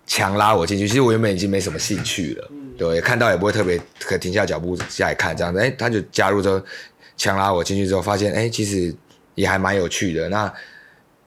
[0.06, 0.86] 强拉我进去。
[0.88, 5.60] 其实我原本已经没什么兴趣了，对，看到也不会特别可停下脚步下来看这样子。
[5.60, 6.60] 哎、他就加入之后
[7.16, 8.94] 强拉我进去之后，发现哎、其实
[9.34, 10.28] 也还蛮有趣的。
[10.28, 10.52] 那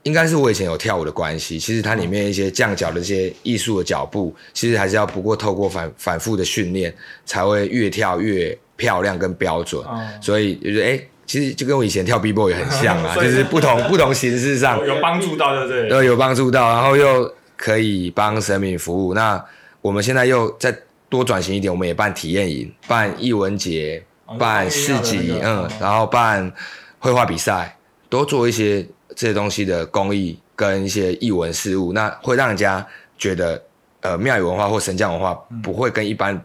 [0.04, 6.92] 应该是我以前有跳舞的关系，其实它里面一些降脚的这些艺术的脚步，其实还是要不过透过反反复的训练，
[7.24, 9.84] 才会越跳越漂亮跟标准。
[9.88, 15.88] 嗯所以就是哎、其实就跟我以前跳 B boy 也很 像啊，就是不同不同形式上有有帮助到，对不对？
[15.88, 19.14] 都有帮助到，然后又可以帮神明服务。
[19.14, 19.42] 那
[19.80, 20.76] 我们现在又再
[21.08, 26.52] 多转型一点，我们也办体验营，办艺文节，哦办市集，嗯然后办
[26.98, 27.76] 绘画比赛，
[28.08, 28.84] 多做一些
[29.16, 32.86] 这些东西的工艺跟一些艺文事物，那会让人家
[33.18, 33.62] 觉得，
[34.00, 36.40] 呃，庙宇文化或神将文化不会跟一般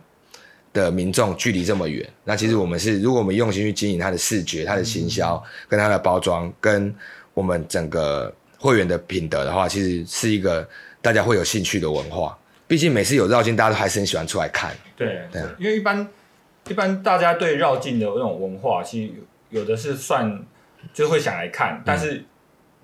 [0.73, 2.08] 的民众距离这么远。
[2.23, 6.93] 那其实我们是，如果我们用心去经营它的视觉、它的行销、跟它的包装，跟
[7.34, 10.67] 我们整个会员的品德的话，其实是一个
[11.01, 12.38] 大家会有兴趣的文化。
[12.67, 14.75] 毕竟每次有绕境，大家都还是很喜欢出来看。
[14.95, 16.08] 对对啊因为一般
[16.67, 19.13] 一般大家对绕境的那种文化，其实
[19.49, 20.43] 有的是算
[20.93, 22.25] 就会想来嗯看，但是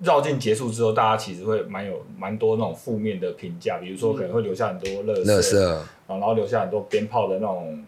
[0.00, 7.84] 绕境结束之后，大家其实会蛮有蛮多那种负面的评价，比如说可能会留下很多垃圾，乐色、然后留下很多鞭炮的那种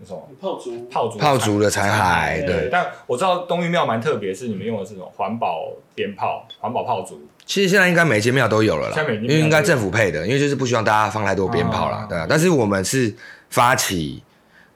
[0.00, 2.68] 那种炮竹，炮竹炮竹的残骸，对，对。
[2.70, 12.06] 但我知道东玉庙蛮特别，是你们用的是什么环保鞭炮、环保炮竹，其实现在应该每间庙都有了啦，因为应该政府配的，因为就是不希望大家放太多鞭炮啦，哦。
[12.08, 12.26] 对啊。
[12.28, 13.12] 但是我们是
[13.50, 14.22] 发起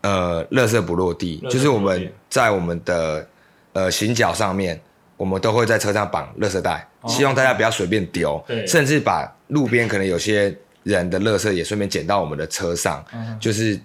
[0.01, 3.25] 呃，垃圾不落地，就是我们在我们的
[3.73, 4.81] 呃行脚上面，
[5.23, 13.81] 我们都会在车上绑垃圾袋，希望大家不要随便丢，甚至把路边可能有些人的垃圾也顺便捡到我们的车上，嗯就是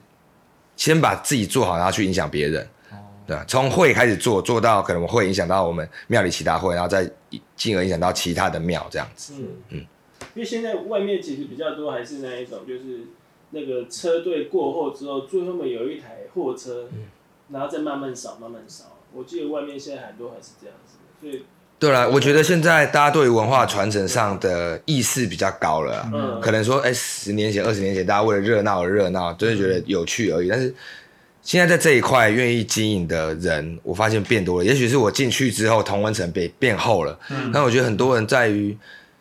[0.75, 2.67] 先把自己做好，然后去影响别人。
[2.89, 2.97] 哦。
[3.27, 7.07] 对啊，从会开始做，做到可能会影响到我们庙里其他会，然后再
[7.55, 9.33] 进而影响到其他的庙这样子。
[9.37, 9.77] 嗯嗯，
[10.33, 13.01] 因为现在外面其实比较多还是那一种，就是
[13.51, 16.89] 那个车队过后之后，最后面有一台货车，
[17.49, 18.85] 然后再慢慢扫，慢慢扫。
[19.13, 20.96] 我记得外面现在很多还是这样子，
[21.79, 26.09] 对了，我觉得现在大家对于文化传承上的意识比较高了
[26.41, 30.49] 可能说，哎，十年前、二十年前，大家为了热闹而热闹，就是觉得有趣而已。
[30.49, 30.73] 但是
[31.43, 34.65] 现在在这一块愿意经营的人，我发现变多了。
[34.65, 37.17] 也许是我进去之后，同温层变变厚了。
[37.29, 38.75] 嗯但我觉得很多人在于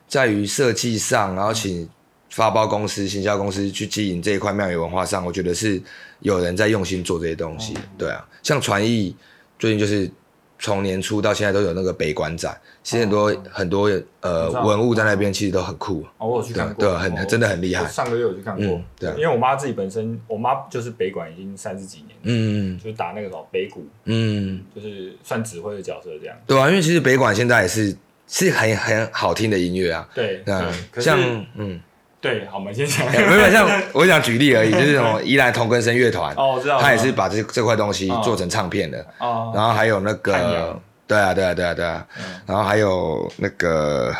[0.08, 1.86] 在于设计上，然后请
[2.30, 5.80] 发包公司、行销公司去经营这一块庙宇文化上，我觉得是
[6.20, 7.74] 有人在用心做这些东西。
[7.98, 9.14] 对啊，像传艺
[9.58, 10.10] 最近就是
[10.58, 13.90] 从年初到现在都有那个北馆展，其实很多、很多
[14.20, 16.04] 呃文物在那边，其实都很酷。
[16.18, 26.36] 哦，我有去看过，对对很哦真的很厉害上个月有去看过嗯，对啊因为我妈自己本身，我妈就是北管已经三十几年，嗯就是打那个什么北鼓，嗯，就是算指挥的角色这样。
[26.46, 27.94] 对啊，因为其实北馆现在也是
[28.26, 30.08] 是很很好听的音乐啊。
[30.14, 31.80] 对，对啊对，可是像嗯，
[32.20, 33.06] 对，好，我们先讲。
[33.12, 38.20] 没有像我想举例而已，就是什么依兰同根生乐团，哦，我知道，他也是把这这块东西哦。
[38.24, 42.24] 做成唱片的，哦，然后还有那汉个阳，对啊对啊对啊对啊，嗯。
[42.46, 44.12] 然后还有那个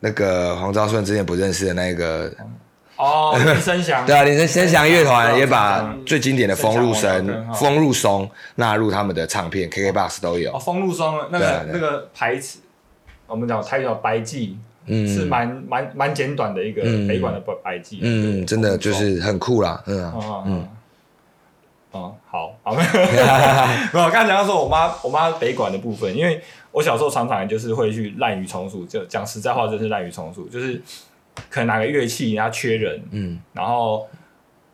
[0.00, 2.32] 那个黄昭顺之前不认识的那个，
[2.96, 5.50] 哦，林声祥， 对啊，林声声祥乐团也嗯。
[5.50, 10.52] 把最经典的风入声风入松纳入他们的唱片，KKBOX 都有。
[10.54, 10.58] 哦，。
[10.58, 12.60] 风入松那个那个牌子，
[13.26, 14.56] 我们讲台叫白记，
[14.88, 15.06] 嗯。
[15.06, 17.06] 是蛮蛮蛮简短的一个嗯。
[17.06, 18.00] 北管的百百技。
[18.02, 20.04] 嗯，真的就是很酷啦，嗯。
[20.04, 20.14] 啊
[20.46, 20.46] 嗯。
[20.46, 20.68] 嗯
[21.90, 24.04] 好，好， 没有，没有。
[24.04, 26.38] 我刚才讲到说，我妈，我妈北管的部分，因为
[26.70, 30.80] 我小时候常常就是会去滥竽充数，就讲实在话，就是滥竽充数，就是
[31.48, 33.40] 可能哪个乐器人家缺人，嗯。
[33.54, 34.06] 然后，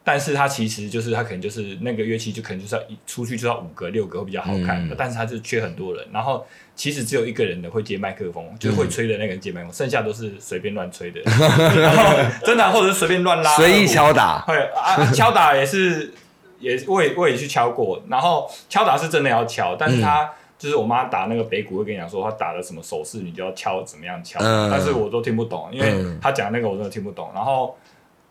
[0.02, 4.94] 但是他其实就是他可能就是那个乐器就可能就是要一出去就要五个六个会比较好看，嗯。
[4.98, 6.44] 但是他就缺很多人，然后
[6.76, 16.12] 其实只有一个人的会接麦克风，就是会吹的那个人接麦克风，剩下都是随便乱吹的， 然后真的啊、或者是随便乱拉，随意敲打，会啊，敲打也是，
[16.58, 24.70] 也我也我也去敲过，然后敲打是真的要敲，但是他、就是我妈打那个北鼓会跟你讲说，他打的什么手势，你就要敲怎么样敲，嗯。
[24.70, 26.18] 但是我都听不懂，因为嗯。
[26.20, 27.30] 他讲那个我真的听不懂。
[27.34, 27.76] 然后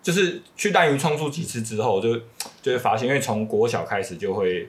[0.01, 2.15] 就是去滥竽充数几次之后，就
[2.61, 4.67] 就会发现，因为从国小开始就会，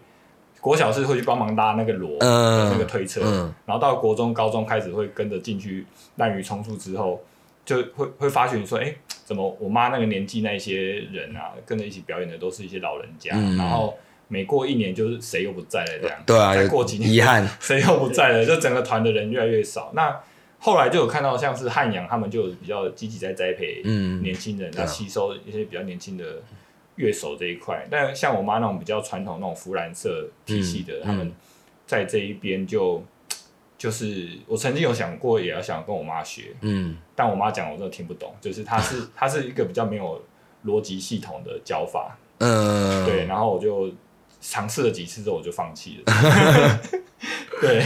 [0.64, 3.52] 国小是会去帮忙拉那个螺、嗯那个推车，嗯。
[3.66, 5.84] 然后到国中、高中开始会跟着进去
[6.16, 7.20] 滥竽充数之后，
[7.66, 8.94] 就会会发觉说，哎、
[9.26, 13.58] 怎么我妈那个年纪那些人啊，跟着一起表演的都是一些老人家，嗯。
[13.58, 13.94] 然后
[14.26, 19.92] 每过一年就是谁又不在了这样，对啊，再有过几年遗憾， 谁又不在了，就整个团的人越来越少。
[19.94, 20.18] 那
[20.60, 24.22] 后来就有看到像是汉阳他们就有比较积极在栽培嗯。
[24.22, 24.84] 年轻人，对啊。
[24.86, 26.24] 那吸收一些比较年轻的
[26.96, 27.86] 乐手这一块。
[27.90, 31.32] 但像我妈那种比较传统那种弗兰社体系的，嗯他们
[31.86, 33.02] 在这一边就
[33.76, 40.22] 就是我曾经有想过也要想跟我妈学，嗯但我妈讲我真的听不懂，就是她是 她是一个比较没有
[40.64, 43.92] 逻辑系统的教法，嗯，对，然后我就
[44.40, 46.80] 尝试了几次之后我就放弃了，
[47.60, 47.84] 对，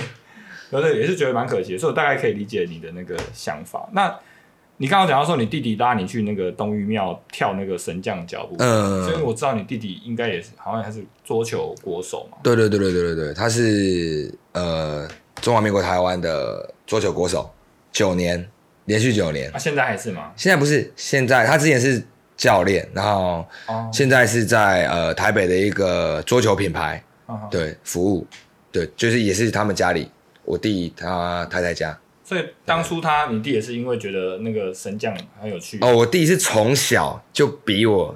[0.70, 3.88] 然后也是觉得蛮可惜的，所以我大概可以理解你的那个想法。
[3.92, 4.16] 那
[4.80, 15.06] 你刚刚讲到说你弟弟拉你去那个东玉庙跳那个神将脚步，嗯所以我知道你弟弟应该也是好像还是桌球国手嘛，对对对对对对对，他是呃
[15.42, 17.50] 中华民国台湾的桌球国手，
[17.90, 18.48] 九年
[18.84, 20.32] 连续九年啊，，现在还是吗？
[20.36, 22.00] 现在不是现在，他之前是
[22.36, 28.24] 教练，然后哦，现在是在呃台北的一个桌球品牌嗯对服务，
[28.70, 30.08] 对，就是也是他们家里
[30.44, 38.14] 我弟他太太家所以当初他你弟也是因为觉得那个神将很有趣，哦，我弟是从小就比我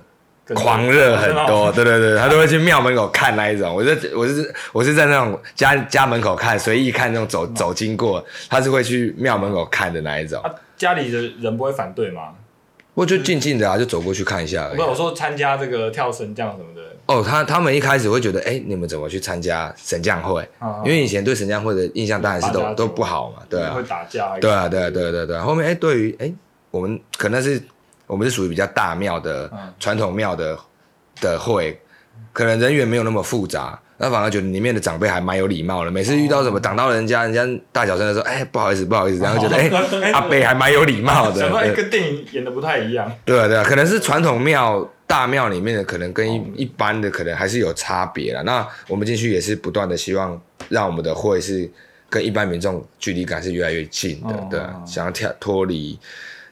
[0.53, 3.75] 狂热很多，哦对对对，他都会去庙门口看那一种。
[3.75, 10.43] 我是我是我是在那种家家门口看，随意看那种走走经过，他是会去庙门口看的那一种。
[10.43, 12.35] 啊，家里的人不会反对吗？
[12.93, 14.89] 我就静静的啊，就走过去看一下而已不是。
[14.91, 20.41] 我说参加这个跳神将什么的，哦，他他们一开始会觉得，哎、你们怎么去参加神将会？
[20.59, 25.43] 啊因为以前对神将会的印象当然是都都不好嘛，对啊会，打架，对啊，对啊，对啊对啊对啊。
[25.43, 26.33] 后面哎、对于哎、
[26.71, 27.61] 我们可能是
[28.07, 30.57] 我们是属于比较大庙的嗯传统庙的
[31.21, 31.79] 的会，
[32.33, 35.91] 可能人员没有那么复杂，那反而觉得里面的长辈还蛮有礼貌的。
[35.91, 39.57] 每次遇到什么挡到人家，人家大小声的说，哎、不好意思，不好意思，然后觉得
[40.03, 41.41] 哎、阿伯还蛮有礼貌的。
[41.41, 48.43] 想说哎，对跟电影演的不太一样，对啊对啊，可能是传统庙大庙里面的，可能跟一、一般的可能还是有差别了。
[48.45, 51.71] 那我们进去也是不断的希望让我们的会是
[52.09, 54.49] 跟一般民众距离感是越来越近的，哦。
[54.51, 55.99] 对啊，想要跳脱离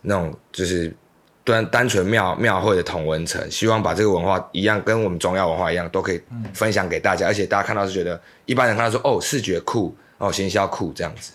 [0.02, 0.94] 那种就是
[1.42, 6.20] 单单纯庙庙会的同文层，希望把这个文化一样跟我们中药文化一样，都可以
[6.52, 11.32] 分享给大家，而且大家看到是觉得一般人看到说哦视觉酷哦行销酷这样子，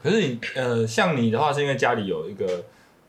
[0.00, 2.64] 可是你呃，像你的话，是因为家里有一个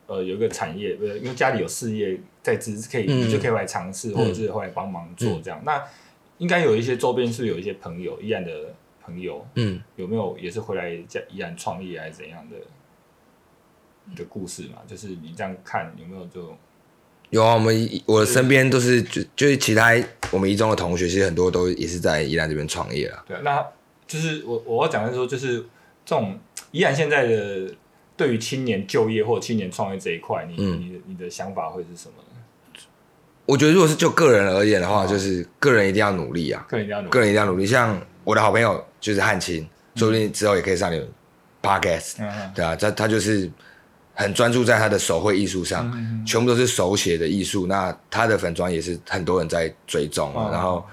[0.08, 5.62] 呃有一个产业，不是因为家里有事业在支，可以、嗯你就可以来尝试，或者是后来帮忙做这样。
[5.64, 5.84] 那
[6.40, 8.52] 应该有一些周边是有一些朋友，依然的
[9.04, 12.58] 朋友，嗯，有没有也是回来在依然创业还是怎样的
[14.16, 14.78] 的故事嘛？
[14.88, 16.56] 就是你这样看有没有就
[17.30, 19.92] 有啊，我们我身边都是就就是其他
[20.32, 23.24] 我们一中的同学，其实很多都也是在宜兰这边创业啊。
[23.28, 23.42] 对啊？
[23.44, 23.68] 那
[24.08, 25.60] 就是我我要讲的是说，就是
[26.06, 26.40] 这种
[26.72, 27.74] 宜兰现在的
[28.18, 30.82] 对于青年就业或青年创业这一块，你、嗯。
[30.82, 32.82] 你的你的想法会是什么呢？
[33.46, 37.12] 我觉得如果是就个人而言的话，哦就是个人一定要努力啊，个人一定要努力。
[37.12, 37.66] 个人一定要努力。
[37.66, 41.08] 像我的好朋友就是汉青，说不定之后也可以上你们
[41.62, 42.52] podcast，嗯嗯。
[42.54, 43.50] 对啊，他他就是
[44.14, 47.66] 很专注在他的手绘艺术上，嗯全部都是手写的艺术。
[47.66, 50.50] 那他的粉砖也是很多人在追踪啊，哦。
[50.52, 50.86] 然后，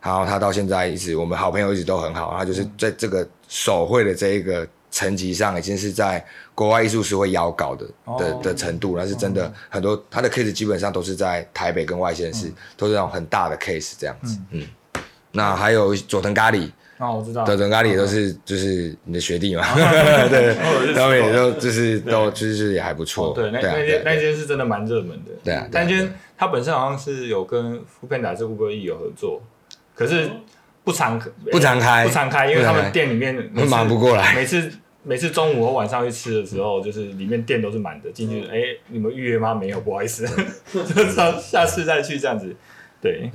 [0.00, 6.24] 然后他到现在一直，我们好朋友一直都很好，他就是在这个手绘的这一个层级上，已经是在
[6.54, 8.40] 国外艺术师会邀稿的的哦。
[8.44, 14.64] 的程度，那是真的很多他的 case 基本上都是在台北跟外县市，都是那种很大的 case 这样子，嗯。
[15.32, 19.64] 那还有佐藤咖喱，啊，我知道，佐藤咖喱也都是就是你的学弟嘛，
[20.28, 20.54] 对，
[20.94, 25.32] 他们也都就是都就是也还不错，哦，对，那那间那间是真的蛮热门的。
[25.42, 29.40] 对啊对啊那间它本身好像是有跟富片达这 Uber E 有合作，
[29.94, 30.30] 可是
[30.84, 31.18] 不常
[31.50, 33.34] 不常开不常开，因为他们店里面
[33.68, 34.70] 忙不过来每次
[35.04, 39.54] 每次中午或晚上去吃的时候，就是里面店都是满的，进去哎、你们预约吗？
[39.54, 40.26] 没有，不好意思，
[40.72, 40.82] 就
[41.40, 42.54] 下次再去这样子。
[43.00, 43.30] 对，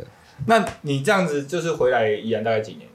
[0.46, 2.88] 那你这样子就是回来宜兰大概几年？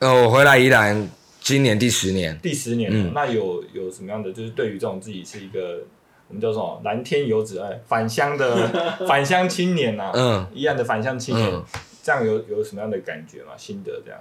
[0.00, 1.08] 呃，我回来宜兰，
[1.40, 2.36] 今年第十年。
[2.42, 2.90] 第十年。
[2.92, 4.32] 嗯那有有什么样的？
[4.32, 5.78] 就是对于这种自己是一个
[6.26, 8.68] 我们叫什么蓝天游子哎，返乡的
[9.06, 11.64] 返乡青年呐、啊，嗯，宜兰的返乡青年，嗯
[12.04, 13.52] 这样有有什么样的感觉吗？
[13.56, 14.20] 心得这样？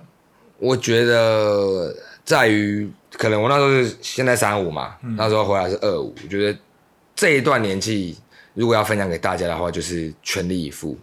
[0.59, 6.15] 我觉得在于可能我那时候是现在三五嘛，那时候回来是二五。
[6.23, 6.57] 我觉得
[7.13, 8.17] 这一段年纪，
[8.53, 10.97] 如果要分享给大家的话，就是全力以赴，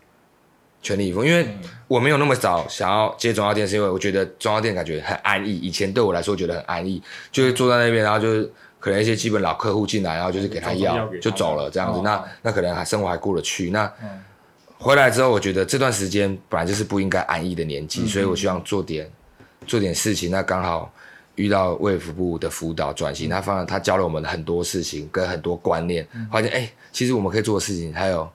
[0.80, 1.22] 全力以赴。
[1.22, 1.46] 因为
[1.88, 5.54] 我没有那么早想要接中药店，是因为我觉得中药店感觉很安逸。
[5.54, 11.98] 以前对我来说觉得很安逸，就是坐在那边，然后就是可能一些基本老客户进来，然后就是给他药就走了这样子。
[11.98, 13.68] 哦那那可能还生活还过得去。
[13.70, 14.08] 那嗯
[14.80, 19.08] 回来之后，我觉得这段时间本来就是不应该安逸的年纪，嗯所以我希望做点
[19.66, 20.30] 做点事情。
[20.30, 20.90] 那刚好
[21.34, 28.26] 遇到卫福部的辅导转嗯型，他放他教了我们很多事情跟很多观念，发现哎、其实我们可以做的事情还有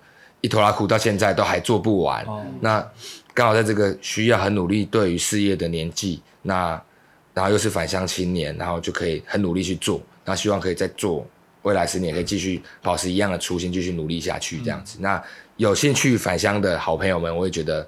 [0.41, 2.23] 一拖拉苦到现在都还做不完。
[2.25, 2.87] 哦那
[3.33, 6.81] 刚好在这个需要很努力对于事业的年纪，那
[7.33, 11.27] 然后又是返乡青年，然后就可以很努力去做，那希望可以再做。
[11.63, 14.99] 未来十年可以继续保持一样的初心，继续努力下去，这样子。
[15.01, 15.21] 那
[15.57, 17.87] 有兴趣返乡的好朋友们，我也觉得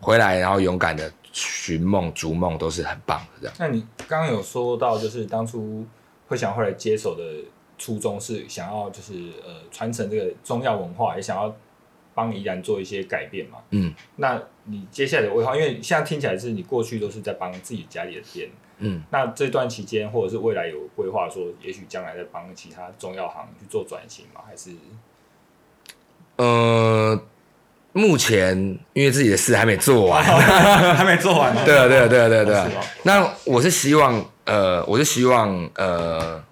[0.00, 3.40] 回来然后勇敢的寻梦、逐梦都是很棒的。
[3.40, 5.86] 这样，那你刚刚有说到，就是当初
[6.26, 7.22] 会想回来接手的
[7.78, 9.12] 初衷是想要就是
[9.44, 11.54] 呃传承这个中药文化，也想要
[12.14, 13.58] 帮宜兰做一些改变嘛。
[13.70, 13.94] 嗯。
[14.16, 18.48] 那你接下来的规划，因为现在听起来是你过去都是在帮自己家里的店，
[18.78, 24.40] 嗯，那这段期间或者是未来有规划说，也许将来再帮其他中药行去做转型吗？
[24.44, 24.70] 还是
[26.36, 27.20] 呃，
[27.92, 28.56] 目前
[28.92, 30.22] 因为自己的事还没做完，
[30.94, 31.54] 还没做完？
[31.64, 32.68] 对啊，对啊，对啊，对啊，对啊。
[33.04, 36.42] 那我是希望，呃，我是希望，呃，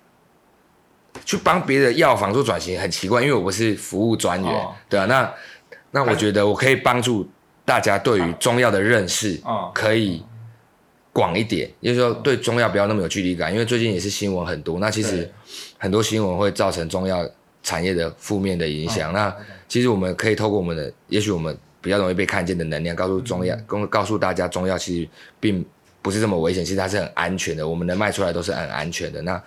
[1.25, 5.07] 去帮别的药房做转型，很奇怪，因为我不是服务专员，哦对啊。
[5.07, 5.33] 那
[5.91, 7.29] 那我觉得我可以帮助
[7.65, 10.25] 大家对于中药的认识嗯可以
[11.13, 15.31] 广一点，也就是说对中药不要那么有距离感，因为最近也是新闻很多，那其实
[15.79, 17.25] 很多新闻会造成中药
[17.65, 19.13] 产业的负面的影响。
[19.13, 19.35] 那
[19.67, 25.09] 其实我们可以透过我们的，也许我们比较容易被看见的能量，告诉中药，告告诉大家中药其实
[25.41, 25.65] 并
[26.01, 29.21] 不是这么危险，其实它是很安全的，我们能卖出来都是很安全的。
[29.23, 29.43] 那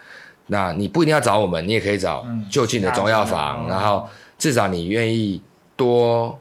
[0.47, 4.05] 那你不一定要找我们，你也可以找嗯就近的中药房，嗯然后
[4.38, 5.41] 至少你愿意
[5.76, 6.38] 多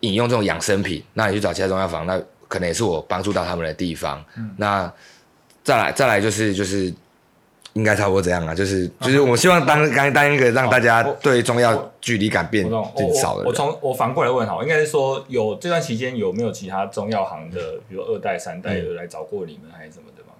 [0.00, 4.24] 饮用这种养生品，那你去找其他中药房，那可能也是我帮助到他们的地方。
[4.36, 4.92] 嗯那
[5.62, 6.92] 再来再来就是就是
[7.74, 13.44] 应该差不多这样啊，就是就是我希望当刚当一个让大家我对中药距离感变变少的人。
[13.44, 20.32] 我我从我反过来问好，应该是说有这段期间有没有其他中药行的，比如二代、三代有来找过你们还是什么的吗？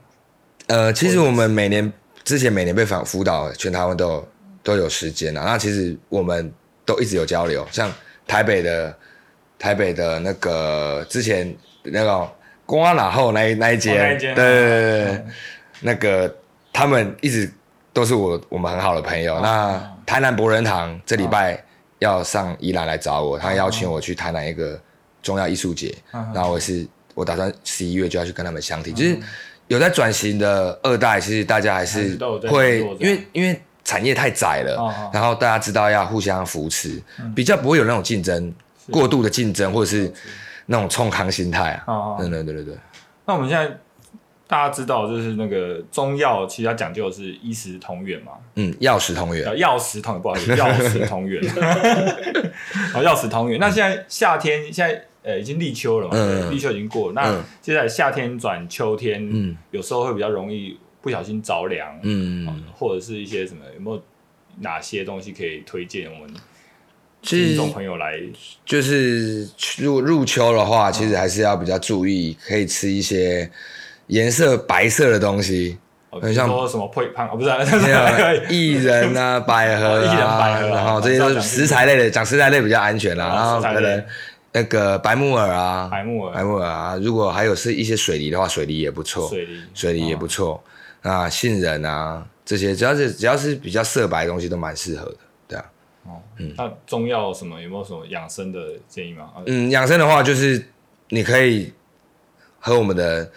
[0.67, 1.93] 呃，其实我们每年
[2.25, 4.29] 之前每年被访辅导，全台湾都有
[4.63, 5.45] 都有时间啊。
[5.45, 6.53] 那其实我们
[6.85, 7.93] 都一直有交流，像
[8.27, 8.93] 台北的
[9.57, 11.55] 台北的那个之前
[11.85, 12.29] 那个
[12.67, 15.27] 光哪后那一那一那一间对对对对对嗯
[15.83, 16.37] 那个
[16.81, 17.53] 他们一直
[17.93, 19.39] 都是我我们很好的朋友。
[19.41, 21.63] 那台南博仁堂这礼拜
[21.99, 24.81] 要上宜兰来找我，他邀请我去台南一个
[25.23, 29.19] 重要艺术节，嗯然后我是我打算十一月就要去跟他们相提，就是
[29.69, 32.17] 有在转型的二代，其实大家还还是
[32.49, 36.99] 会因为因为产业太窄了，然后大家知道要互相扶持，
[37.37, 38.55] 比较不会有那种竞争
[38.91, 40.11] 过度的竞争，或者是
[40.65, 42.17] 那种冲康心态啊。
[42.17, 42.75] 对对对对对，
[43.27, 43.71] 那我们现在
[44.51, 49.45] 大家知道，就是那个中药，其实它讲究的是医食同源嘛，嗯，药食同源。
[49.47, 51.41] 呃，，药食同源，不好意思， 药食同源，
[52.93, 53.61] 哦，药食同源。
[53.61, 57.45] 那现在夏天，现在呃已经立秋了嘛，嗯立秋已经过了，那嗯。
[57.63, 59.57] 接下来夏天转秋天，嗯。
[59.71, 64.03] 有时候会比较容易不小心着凉，嗯，或者是一些什么，有没有
[64.59, 66.29] 哪些东西可以推荐我们
[67.23, 68.21] 听众朋友来？
[68.67, 69.49] 就是
[69.79, 73.49] 入入秋的话，其实还是要比较注意，可以吃一些
[74.11, 75.79] 颜色白色的东西，
[76.11, 83.27] 哦很像说什么配胖哦，不是薏仁啊、 百合啊，这些都是食材类的，讲食材类比较安全啦。
[83.27, 84.05] 哦然后可能
[84.53, 90.63] 那个白木耳啊，白木耳白木耳啊，如果还有是一些水梨的话，水梨也不错，水梨，水梨也不错。
[91.03, 95.17] 啊杏仁啊，这些只要是只要是比较色白的东西都蛮适合的，
[95.49, 95.65] 对啊。
[96.05, 96.21] 哦。
[96.57, 99.31] 那中药什么有没有什么养生的建议吗？
[99.35, 100.63] 啊嗯，养生的话就是
[101.09, 101.73] 你可以
[102.59, 103.31] 喝我们的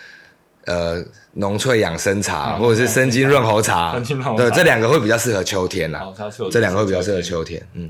[0.65, 1.03] 呃
[1.33, 3.99] 浓萃养生茶，啊或者是生津润喉茶，
[4.37, 6.01] 对，这两个会比较适合秋天啦。
[6.51, 7.89] 这两个会比较适合秋天，嗯，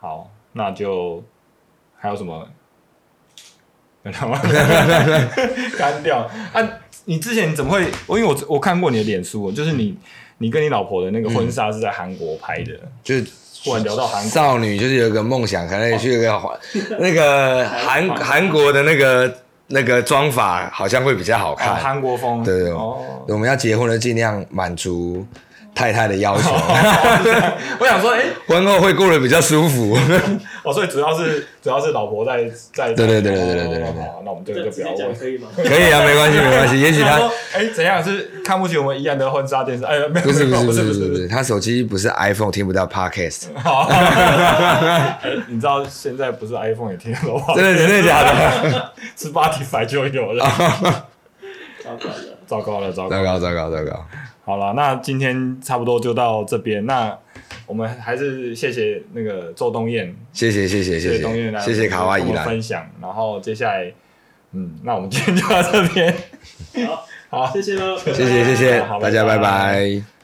[0.00, 1.22] 好，那就
[1.96, 2.48] 还有什么？
[5.76, 6.28] 干掉。
[6.52, 6.68] 啊！
[7.04, 7.86] 你之前怎么会？
[8.06, 9.96] 我因为我我看过你的脸书，就是你
[10.38, 13.26] 你跟你老婆的那个婚纱是在韩国拍的，就是
[13.64, 16.58] 忽然聊到韩国，少女就是有一个梦想，可能也去一个韩
[16.98, 19.34] 那个韩韩国的那个
[19.68, 21.76] 那个妆法好像会比较好哦看。
[21.76, 22.98] 韩国风，对对，哦。
[23.28, 25.24] 我们要结婚了，尽量满足
[25.78, 26.50] 太太的要求，
[27.78, 29.96] 我想说，哎，婚后会过得比较舒服。
[30.64, 33.94] 哦，所以主要是主要是老婆在在对对对对对对对。
[34.24, 35.46] 那我们这个就不要问可以吗？
[35.54, 36.80] 可以啊，没关系没关系。
[36.82, 39.84] 也许他哎，怎样是看不起我们宜安的婚纱店是？
[39.84, 43.44] 哎呀，不是不是不是不是不是，他手机不是 iPhone 听不到 Podcast。
[45.46, 47.54] 你知道现在不是 iPhone 也听得到吗？
[47.54, 48.92] 真的真的假的？
[49.16, 50.02] 是 party 才重
[50.36, 50.44] 了。
[52.48, 54.06] 糟糕了，糟糕了，糟糕糟糕糟糕。
[54.48, 56.86] 好了，那今天差不多就到这边。
[56.86, 57.14] 那
[57.66, 62.90] 我们还是谢谢那个周东燕，谢谢谢谢谢谢东燕来谢谢谢卡哇伊来，分享。
[62.98, 63.92] 然后接下来，
[64.52, 66.14] 嗯，那我们今天就到这边。
[66.86, 67.04] 好，
[67.44, 70.17] 好，谢谢喽，谢谢谢谢大家，拜拜拜拜。